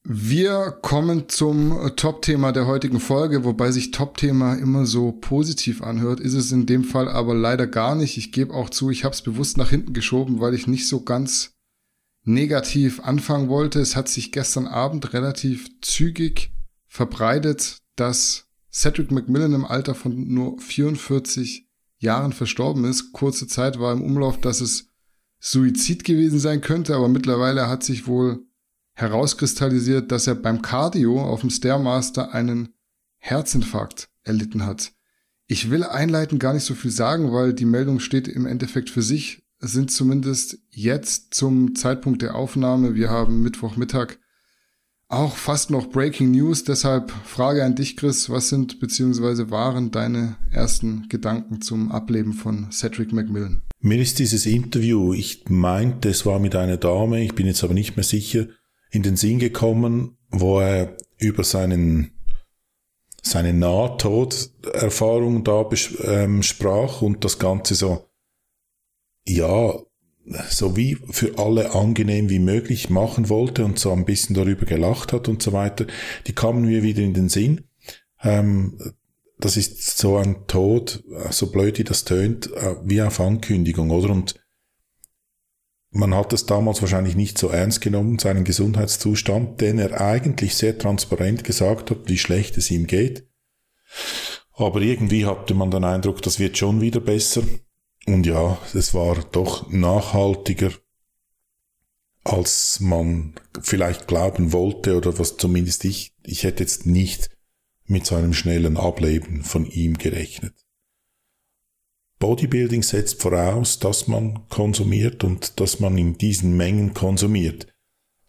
[0.03, 6.33] Wir kommen zum Top-Thema der heutigen Folge, wobei sich Top-Thema immer so positiv anhört, ist
[6.33, 8.17] es in dem Fall aber leider gar nicht.
[8.17, 11.01] Ich gebe auch zu, ich habe es bewusst nach hinten geschoben, weil ich nicht so
[11.01, 11.57] ganz
[12.23, 13.81] negativ anfangen wollte.
[13.81, 16.53] Es hat sich gestern Abend relativ zügig
[16.87, 21.66] verbreitet, dass Cedric McMillan im Alter von nur 44
[21.99, 23.11] Jahren verstorben ist.
[23.11, 24.89] Kurze Zeit war im Umlauf, dass es
[25.39, 28.45] Suizid gewesen sein könnte, aber mittlerweile hat sich wohl
[28.93, 32.73] herauskristallisiert, dass er beim Cardio auf dem Stairmaster einen
[33.17, 34.93] Herzinfarkt erlitten hat.
[35.45, 39.01] Ich will einleitend gar nicht so viel sagen, weil die Meldung steht im Endeffekt für
[39.01, 44.19] sich sind zumindest jetzt zum Zeitpunkt der Aufnahme, wir haben Mittwochmittag,
[45.09, 46.63] auch fast noch Breaking News.
[46.63, 49.49] Deshalb Frage an dich, Chris, was sind bzw.
[49.49, 53.61] waren deine ersten Gedanken zum Ableben von Cedric McMillan?
[53.79, 57.73] Mir ist dieses Interview, ich meinte, es war mit einer Dame, ich bin jetzt aber
[57.73, 58.47] nicht mehr sicher,
[58.89, 62.11] in den Sinn gekommen, wo er über seinen
[63.21, 65.69] seine Nahtoderfahrung da
[66.03, 68.07] ähm, sprach und das Ganze so
[69.27, 69.73] ja,
[70.49, 75.13] so wie für alle angenehm wie möglich machen wollte und so ein bisschen darüber gelacht
[75.13, 75.85] hat und so weiter,
[76.27, 77.61] die kamen mir wieder in den Sinn.
[78.21, 78.77] Ähm,
[79.39, 84.09] das ist so ein Tod, so blöd wie das tönt, äh, wie auf Ankündigung, oder?
[84.09, 84.35] Und
[85.91, 90.77] man hat es damals wahrscheinlich nicht so ernst genommen, seinen Gesundheitszustand, denn er eigentlich sehr
[90.77, 93.27] transparent gesagt hat, wie schlecht es ihm geht.
[94.53, 97.43] Aber irgendwie hatte man den Eindruck, das wird schon wieder besser.
[98.07, 100.71] Und ja, es war doch nachhaltiger,
[102.23, 107.29] als man vielleicht glauben wollte oder was zumindest ich, ich hätte jetzt nicht
[107.85, 110.53] mit so einem schnellen Ableben von ihm gerechnet.
[112.19, 117.67] Bodybuilding setzt voraus, dass man konsumiert und dass man in diesen Mengen konsumiert.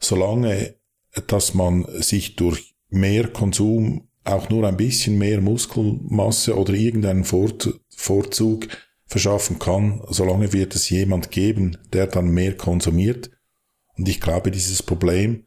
[0.01, 0.75] Solange,
[1.29, 8.69] dass man sich durch mehr Konsum auch nur ein bisschen mehr Muskelmasse oder irgendeinen Vorzug
[9.09, 13.31] verschaffen kann, solange wird es jemand geben, der dann mehr konsumiert.
[13.97, 15.47] Und ich glaube, dieses Problem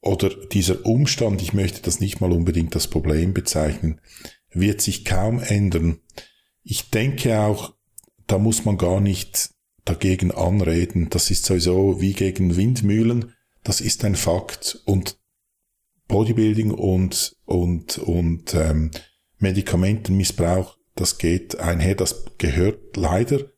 [0.00, 4.00] oder dieser Umstand, ich möchte das nicht mal unbedingt das Problem bezeichnen,
[4.50, 6.00] wird sich kaum ändern.
[6.62, 7.74] Ich denke auch,
[8.26, 9.50] da muss man gar nicht
[9.84, 11.08] dagegen anreden.
[11.10, 13.32] Das ist sowieso wie gegen Windmühlen.
[13.62, 14.80] Das ist ein Fakt.
[14.84, 15.18] Und
[16.08, 18.90] Bodybuilding und, und, und ähm,
[19.38, 23.52] Medikamentenmissbrauch, das geht einher, das gehört leider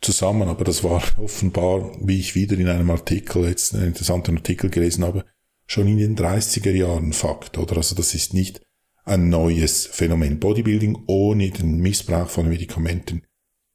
[0.00, 4.70] zusammen, aber das war offenbar, wie ich wieder in einem Artikel, jetzt einen interessanten Artikel
[4.70, 5.24] gelesen habe,
[5.66, 7.76] schon in den 30er Jahren Fakt, oder?
[7.78, 8.60] Also das ist nicht
[9.04, 10.38] ein neues Phänomen.
[10.38, 13.26] Bodybuilding ohne den Missbrauch von Medikamenten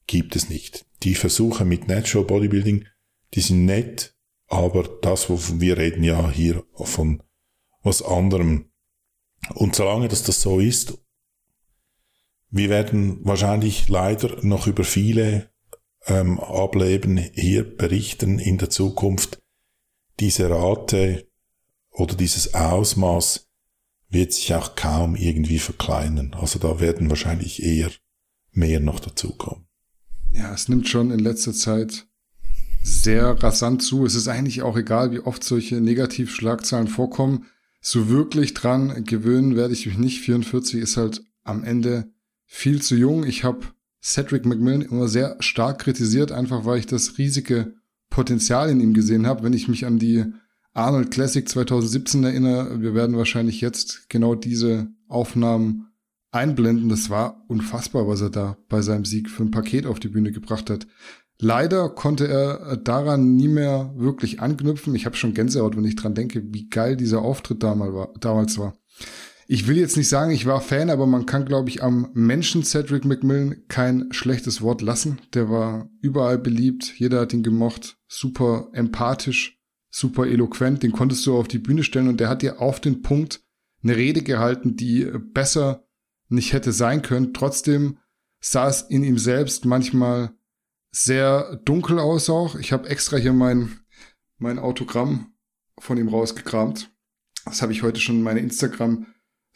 [0.06, 0.86] gibt es nicht.
[1.04, 2.86] Die Versuche mit Natural Bodybuilding,
[3.34, 4.16] die sind nett,
[4.48, 7.24] aber das, wovon wir reden ja hier von
[7.84, 8.72] was anderem.
[9.54, 10.98] Und solange das das so ist,
[12.50, 15.50] wir werden wahrscheinlich leider noch über viele
[16.06, 19.40] ähm, Ableben hier berichten in der Zukunft.
[20.20, 21.28] Diese Rate
[21.92, 23.48] oder dieses Ausmaß
[24.10, 26.34] wird sich auch kaum irgendwie verkleinern.
[26.34, 27.92] Also da werden wahrscheinlich eher
[28.52, 29.68] mehr noch dazukommen.
[30.32, 32.08] Ja, es nimmt schon in letzter Zeit
[32.84, 34.06] sehr rasant zu.
[34.06, 37.46] Es ist eigentlich auch egal, wie oft solche Negativschlagzeilen vorkommen.
[37.82, 40.22] So wirklich dran gewöhnen werde ich mich nicht.
[40.22, 42.12] 44 ist halt am Ende
[42.48, 43.26] viel zu jung.
[43.26, 43.60] Ich habe
[44.02, 47.76] Cedric McMillan immer sehr stark kritisiert, einfach weil ich das riesige
[48.10, 49.44] Potenzial in ihm gesehen habe.
[49.44, 50.26] Wenn ich mich an die
[50.74, 55.92] Arnold Classic 2017 erinnere, wir werden wahrscheinlich jetzt genau diese Aufnahmen
[56.32, 56.90] einblenden.
[56.90, 60.32] Das war unfassbar, was er da bei seinem Sieg für ein Paket auf die Bühne
[60.32, 60.88] gebracht hat.
[61.40, 64.96] Leider konnte er daran nie mehr wirklich anknüpfen.
[64.96, 68.76] Ich habe schon Gänsehaut, wenn ich dran denke, wie geil dieser Auftritt damals war.
[69.50, 72.64] Ich will jetzt nicht sagen, ich war Fan, aber man kann, glaube ich, am Menschen
[72.66, 75.22] Cedric McMillan kein schlechtes Wort lassen.
[75.34, 79.58] Der war überall beliebt, jeder hat ihn gemocht, super empathisch,
[79.90, 83.02] super eloquent, den konntest du auf die Bühne stellen und der hat dir auf den
[83.02, 83.42] Punkt
[83.84, 85.88] eine Rede gehalten, die besser
[86.28, 87.34] nicht hätte sein können.
[87.34, 88.00] Trotzdem
[88.42, 90.32] sah es in ihm selbst manchmal
[90.92, 92.56] sehr dunkel aus auch.
[92.56, 93.80] Ich habe extra hier mein,
[94.40, 95.34] mein Autogramm
[95.80, 96.92] von ihm rausgekramt.
[97.46, 98.42] Das habe ich heute schon in meine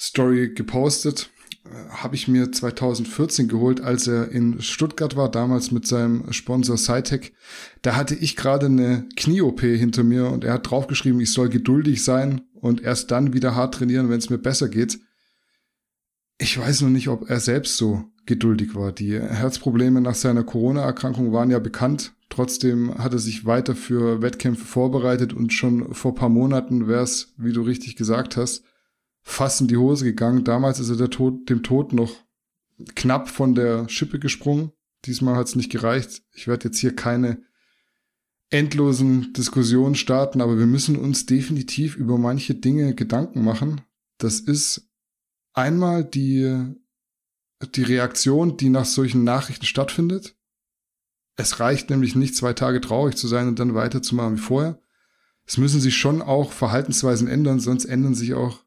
[0.02, 1.30] Instagram-Story gepostet.
[1.66, 6.78] Äh, habe ich mir 2014 geholt, als er in Stuttgart war, damals mit seinem Sponsor
[6.78, 7.34] Cytec.
[7.82, 12.04] Da hatte ich gerade eine Knie-OP hinter mir und er hat draufgeschrieben, ich soll geduldig
[12.04, 15.00] sein und erst dann wieder hart trainieren, wenn es mir besser geht.
[16.40, 18.92] Ich weiß noch nicht, ob er selbst so geduldig war.
[18.92, 22.14] Die Herzprobleme nach seiner Corona-Erkrankung waren ja bekannt.
[22.30, 27.34] Trotzdem hat er sich weiter für Wettkämpfe vorbereitet und schon vor paar Monaten wäre es,
[27.38, 28.64] wie du richtig gesagt hast,
[29.22, 30.44] fast in die Hose gegangen.
[30.44, 32.14] Damals ist er Tod, dem Tod noch
[32.96, 34.72] knapp von der Schippe gesprungen.
[35.06, 36.24] Diesmal hat es nicht gereicht.
[36.34, 37.42] Ich werde jetzt hier keine
[38.50, 43.82] endlosen Diskussionen starten, aber wir müssen uns definitiv über manche Dinge Gedanken machen.
[44.18, 44.90] Das ist
[45.54, 46.76] einmal die
[47.76, 50.36] die Reaktion, die nach solchen Nachrichten stattfindet.
[51.36, 54.82] Es reicht nämlich nicht, zwei Tage traurig zu sein und dann weiterzumachen wie vorher.
[55.46, 58.64] Es müssen sich schon auch Verhaltensweisen ändern, sonst ändern sich auch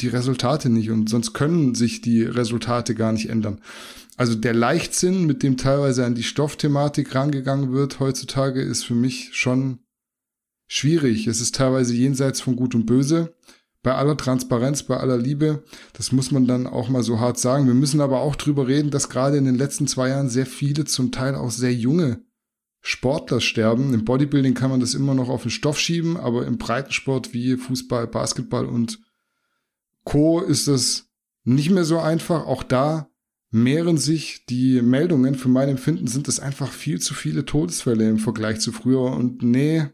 [0.00, 3.60] die Resultate nicht und sonst können sich die Resultate gar nicht ändern.
[4.16, 9.30] Also der Leichtsinn, mit dem teilweise an die Stoffthematik rangegangen wird heutzutage, ist für mich
[9.32, 9.78] schon
[10.66, 11.26] schwierig.
[11.26, 13.34] Es ist teilweise jenseits von Gut und Böse
[13.82, 17.66] bei aller Transparenz, bei aller Liebe, das muss man dann auch mal so hart sagen.
[17.66, 20.84] Wir müssen aber auch drüber reden, dass gerade in den letzten zwei Jahren sehr viele,
[20.84, 22.22] zum Teil auch sehr junge
[22.82, 23.94] Sportler sterben.
[23.94, 27.56] Im Bodybuilding kann man das immer noch auf den Stoff schieben, aber im Breitensport wie
[27.56, 29.00] Fußball, Basketball und
[30.04, 30.40] Co.
[30.40, 31.08] ist das
[31.44, 32.46] nicht mehr so einfach.
[32.46, 33.10] Auch da
[33.50, 35.34] mehren sich die Meldungen.
[35.34, 39.12] Für mein Empfinden sind es einfach viel zu viele Todesfälle im Vergleich zu früher.
[39.12, 39.88] Und nee,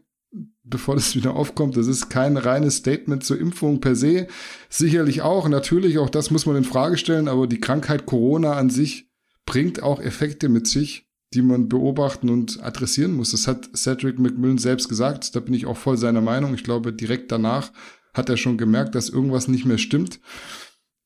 [0.63, 1.77] bevor das wieder aufkommt.
[1.77, 4.27] Das ist kein reines Statement zur Impfung per se.
[4.69, 8.69] Sicherlich auch, natürlich, auch das muss man in Frage stellen, aber die Krankheit Corona an
[8.69, 9.09] sich
[9.45, 13.31] bringt auch Effekte mit sich, die man beobachten und adressieren muss.
[13.31, 15.35] Das hat Cedric McMillan selbst gesagt.
[15.35, 16.53] Da bin ich auch voll seiner Meinung.
[16.53, 17.71] Ich glaube, direkt danach
[18.17, 20.19] hat er schon gemerkt, dass irgendwas nicht mehr stimmt.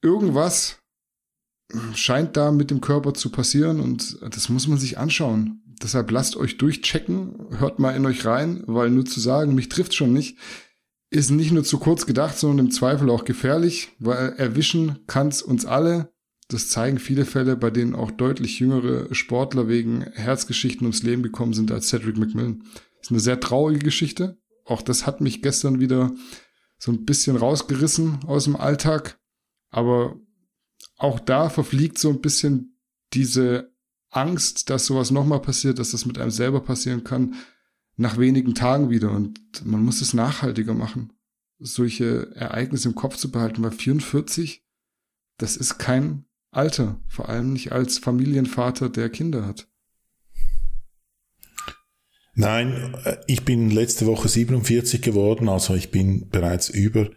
[0.02, 0.80] Irgendwas
[1.93, 5.62] scheint da mit dem Körper zu passieren und das muss man sich anschauen.
[5.82, 9.95] Deshalb lasst euch durchchecken, hört mal in euch rein, weil nur zu sagen, mich trifft
[9.95, 10.38] schon nicht,
[11.10, 15.65] ist nicht nur zu kurz gedacht, sondern im Zweifel auch gefährlich, weil erwischen kann's uns
[15.65, 16.13] alle.
[16.50, 21.54] Das zeigen viele Fälle, bei denen auch deutlich jüngere Sportler wegen Herzgeschichten ums Leben gekommen
[21.54, 22.63] sind als Cedric McMillan.
[22.97, 24.38] Das ist eine sehr traurige Geschichte.
[24.65, 26.12] Auch das hat mich gestern wieder
[26.82, 29.20] so ein bisschen rausgerissen aus dem Alltag.
[29.70, 30.20] Aber
[30.98, 32.80] auch da verfliegt so ein bisschen
[33.13, 33.72] diese
[34.10, 37.36] Angst, dass sowas nochmal passiert, dass das mit einem selber passieren kann,
[37.98, 39.12] nach wenigen Tagen wieder.
[39.12, 41.13] Und man muss es nachhaltiger machen,
[41.60, 44.65] solche Ereignisse im Kopf zu behalten, weil 44,
[45.38, 49.70] das ist kein Alter, vor allem nicht als Familienvater, der Kinder hat.
[52.34, 57.10] Nein, äh, ich bin letzte Woche 47 geworden, also ich bin bereits über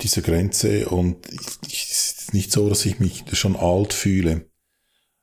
[0.00, 1.26] dieser Grenze und
[1.66, 4.50] es ist nicht so, dass ich mich schon alt fühle.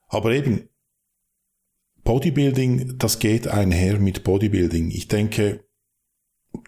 [0.08, 0.70] Aber eben,
[2.04, 4.90] Bodybuilding, das geht einher mit Bodybuilding.
[4.90, 5.66] Ich denke,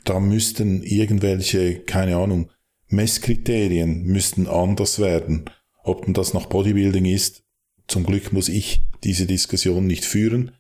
[0.04, 2.52] da müssten irgendwelche, keine Ahnung,
[2.88, 5.46] Messkriterien müssten anders werden.
[5.84, 7.44] Ob denn das nach Bodybuilding ist,
[7.88, 10.52] zum Glück muss ich diese Diskussion nicht führen.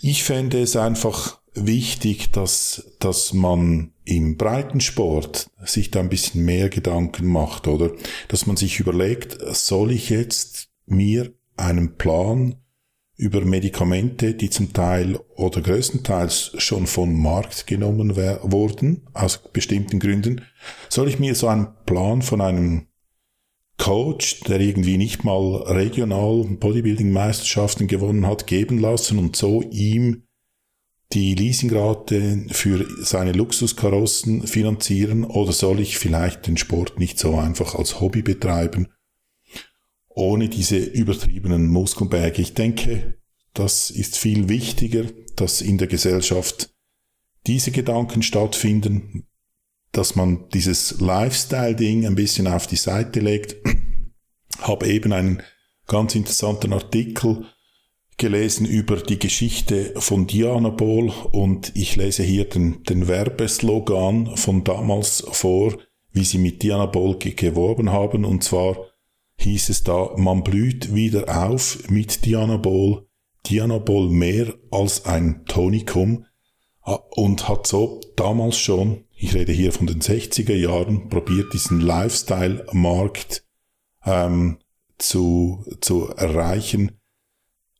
[0.00, 6.68] Ich fände es einfach wichtig, dass, dass man im Breitensport sich da ein bisschen mehr
[6.68, 7.92] Gedanken macht, oder?
[8.28, 12.56] Dass man sich überlegt, soll ich jetzt mir einen Plan
[13.16, 20.40] über Medikamente, die zum Teil oder größtenteils schon vom Markt genommen wurden, aus bestimmten Gründen,
[20.88, 22.86] soll ich mir so einen Plan von einem
[23.80, 30.24] Coach, der irgendwie nicht mal regional Bodybuilding-Meisterschaften gewonnen hat, geben lassen und so ihm
[31.12, 37.74] die Leasingrate für seine Luxuskarossen finanzieren oder soll ich vielleicht den Sport nicht so einfach
[37.74, 38.88] als Hobby betreiben,
[40.08, 42.42] ohne diese übertriebenen Muskelberge?
[42.42, 43.18] Ich denke,
[43.54, 45.04] das ist viel wichtiger,
[45.36, 46.70] dass in der Gesellschaft
[47.46, 49.24] diese Gedanken stattfinden,
[49.92, 53.56] dass man dieses Lifestyle-Ding ein bisschen auf die Seite legt.
[54.60, 55.42] Habe eben einen
[55.86, 57.46] ganz interessanten Artikel
[58.16, 64.62] gelesen über die Geschichte von Diana Ball und ich lese hier den, den Werbeslogan von
[64.62, 65.78] damals vor,
[66.12, 68.24] wie sie mit Diana Ball geworben haben.
[68.24, 68.76] Und zwar
[69.38, 73.06] hieß es da, man blüht wieder auf mit Diana Ball,
[73.46, 76.26] Diana Ball mehr als ein Tonikum.
[77.10, 83.44] Und hat so damals schon ich rede hier von den 60er Jahren, probiert diesen Lifestyle-Markt
[84.06, 84.58] ähm,
[84.96, 86.92] zu, zu erreichen.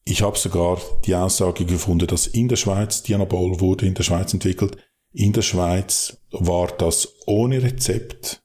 [0.04, 4.34] Ich habe sogar die Aussage gefunden, dass in der Schweiz, Dianabol wurde in der Schweiz
[4.34, 4.76] entwickelt,
[5.12, 8.42] in der Schweiz war das ohne Rezept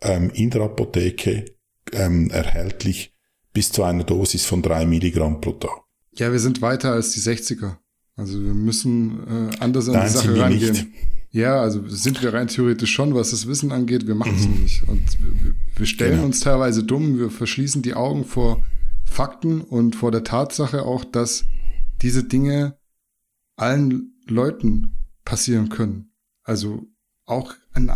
[0.00, 1.54] ähm, in der Apotheke
[1.92, 3.14] ähm, erhältlich
[3.52, 5.82] bis zu einer Dosis von drei Milligramm pro Tag.
[6.14, 7.76] Ja, wir sind weiter als die 60er.
[8.16, 10.72] Also wir müssen äh, anders an Nein, die Sache rangehen.
[10.72, 10.86] Nicht.
[11.30, 14.62] Ja, also sind wir rein theoretisch schon, was das Wissen angeht, wir machen es mhm.
[14.62, 14.82] nicht.
[14.88, 16.26] Und wir, wir stellen genau.
[16.26, 18.64] uns teilweise dumm, wir verschließen die Augen vor
[19.04, 21.44] Fakten und vor der Tatsache auch, dass
[22.02, 22.78] diese Dinge
[23.56, 24.92] allen Leuten
[25.24, 26.12] passieren können.
[26.44, 26.86] Also
[27.26, 27.90] auch ein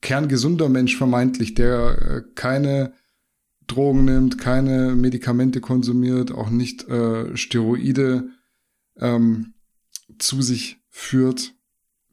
[0.00, 2.92] kerngesunder Mensch vermeintlich, der äh, keine
[3.66, 8.28] Drogen nimmt, keine Medikamente konsumiert, auch nicht äh, Steroide
[8.98, 9.54] ähm,
[10.18, 11.54] zu sich führt,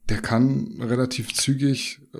[0.09, 2.19] der kann relativ zügig äh,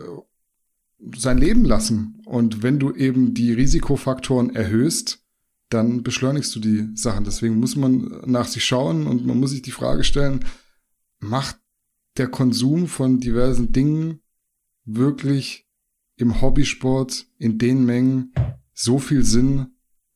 [1.16, 2.22] sein Leben lassen.
[2.26, 5.24] Und wenn du eben die Risikofaktoren erhöhst,
[5.70, 7.24] dann beschleunigst du die Sachen.
[7.24, 10.46] Deswegen muss man nach sich schauen und man muss sich die Frage stellen,
[11.20, 11.58] macht
[12.18, 14.20] der Konsum von diversen Dingen
[14.84, 15.68] wirklich
[16.18, 18.34] im Hobbysport in den Mengen
[18.74, 19.68] so viel Sinn,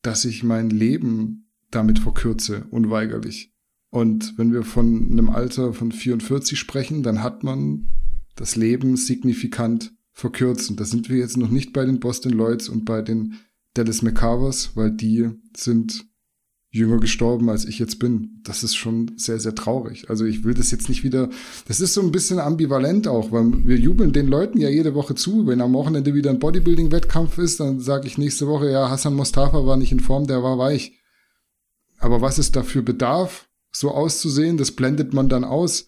[0.02, 3.55] dass ich mein Leben damit verkürze, unweigerlich.
[3.90, 7.88] Und wenn wir von einem Alter von 44 sprechen, dann hat man
[8.36, 10.70] das Leben signifikant verkürzt.
[10.70, 13.36] Und da sind wir jetzt noch nicht bei den Boston Lloyds und bei den
[13.74, 16.06] Dallas McCarvers, weil die sind
[16.76, 18.42] jünger gestorben, als ich jetzt bin.
[18.44, 20.10] Das ist schon sehr, sehr traurig.
[20.10, 21.30] Also ich will das jetzt nicht wieder,
[21.68, 25.16] das ist so ein bisschen ambivalent auch, weil wir jubeln den Leuten ja jede Woche
[25.16, 25.48] zu.
[25.48, 29.66] Wenn am Wochenende wieder ein Bodybuilding-Wettkampf ist, dann sage ich nächste Woche, ja, Hassan Mustafa
[29.66, 31.00] war nicht in Form, der war weich.
[31.98, 33.45] Aber was es dafür bedarf,
[33.80, 35.88] so auszusehen, das blendet man dann aus.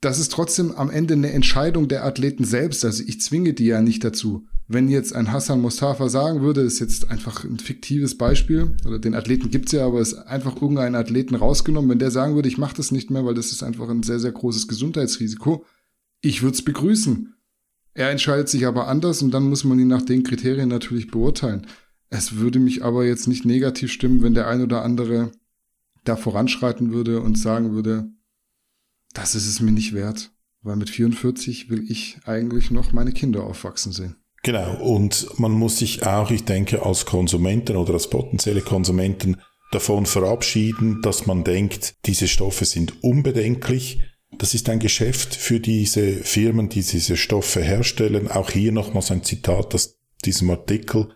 [0.00, 2.84] Das ist trotzdem am Ende eine Entscheidung der Athleten selbst.
[2.84, 4.46] Also ich zwinge die ja nicht dazu.
[4.66, 9.14] Wenn jetzt ein Hassan Mustafa sagen würde, ist jetzt einfach ein fiktives Beispiel, oder den
[9.14, 12.76] Athleten gibt's ja, aber ist einfach irgendein Athleten rausgenommen, wenn der sagen würde, ich mache
[12.76, 15.64] das nicht mehr, weil das ist einfach ein sehr, sehr großes Gesundheitsrisiko,
[16.20, 17.34] ich würde es begrüßen.
[17.94, 21.66] Er entscheidet sich aber anders und dann muss man ihn nach den Kriterien natürlich beurteilen.
[22.08, 25.32] Es würde mich aber jetzt nicht negativ stimmen, wenn der ein oder andere
[26.04, 28.08] da voranschreiten würde und sagen würde,
[29.14, 30.32] das ist es mir nicht wert,
[30.62, 34.16] weil mit 44 will ich eigentlich noch meine Kinder aufwachsen sehen.
[34.42, 39.36] Genau, und man muss sich auch, ich denke, als Konsumenten oder als potenzielle Konsumenten
[39.70, 44.00] davon verabschieden, dass man denkt, diese Stoffe sind unbedenklich.
[44.38, 48.28] Das ist ein Geschäft für diese Firmen, die diese Stoffe herstellen.
[48.28, 51.14] Auch hier nochmals ein Zitat aus diesem Artikel,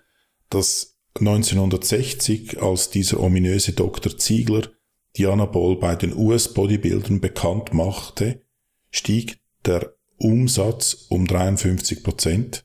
[0.48, 4.16] dass 1960, als dieser ominöse Dr.
[4.16, 4.68] Ziegler
[5.16, 8.42] Diana Ball bei den US-Bodybuildern bekannt machte,
[8.90, 12.64] stieg der Umsatz um 53 Prozent.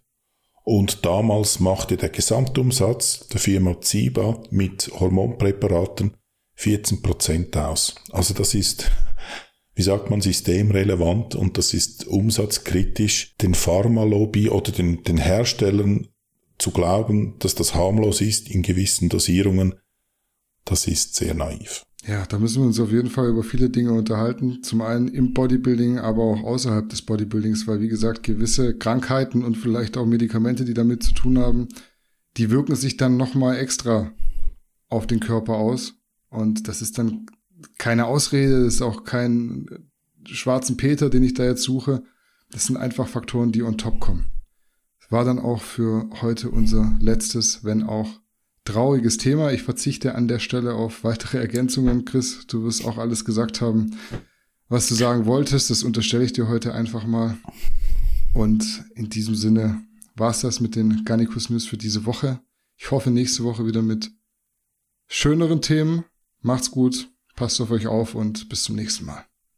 [0.64, 6.18] Und damals machte der Gesamtumsatz der Firma Ziba mit Hormonpräparaten
[6.56, 7.96] 14 Prozent aus.
[8.12, 8.92] Also das ist,
[9.76, 16.08] wie sagt man, systemrelevant und das ist umsatzkritisch, den Pharmalobby oder den, den Herstellern
[16.60, 19.76] zu glauben, dass das harmlos ist in gewissen Dosierungen,
[20.64, 21.84] das ist sehr naiv.
[22.08, 24.64] Ja, da müssen wir uns auf jeden Fall über viele Dinge unterhalten.
[24.64, 29.56] Zum einen im Bodybuilding, aber auch außerhalb des Bodybuildings, weil wie gesagt, gewisse Krankheiten und
[29.56, 31.68] vielleicht auch Medikamente, die damit zu tun haben,
[32.38, 34.12] die wirken sich dann nochmal extra
[34.90, 35.94] auf den Körper aus.
[36.30, 37.28] Und das ist dann
[37.78, 39.68] keine Ausrede, das ist auch kein
[40.26, 42.04] schwarzen Peter, den ich da jetzt suche.
[42.50, 44.26] Das sind einfach Faktoren, die on top kommen.
[45.12, 48.22] War dann auch für heute unser letztes, wenn auch
[48.66, 49.52] trauriges Thema.
[49.52, 52.06] Ich verzichte an der Stelle auf weitere Ergänzungen.
[52.06, 53.98] Chris, du wirst auch alles gesagt haben,
[54.70, 55.70] was du sagen wolltest.
[55.70, 57.38] Das unterstelle ich dir heute einfach mal.
[58.34, 59.82] Und in diesem Sinne
[60.16, 62.40] war es das mit den Garnicus News für diese Woche.
[62.78, 64.12] Ich hoffe nächste Woche wieder mit
[65.08, 66.06] schöneren Themen.
[66.42, 69.31] Macht's gut, passt auf euch auf und bis zum nächsten Mal.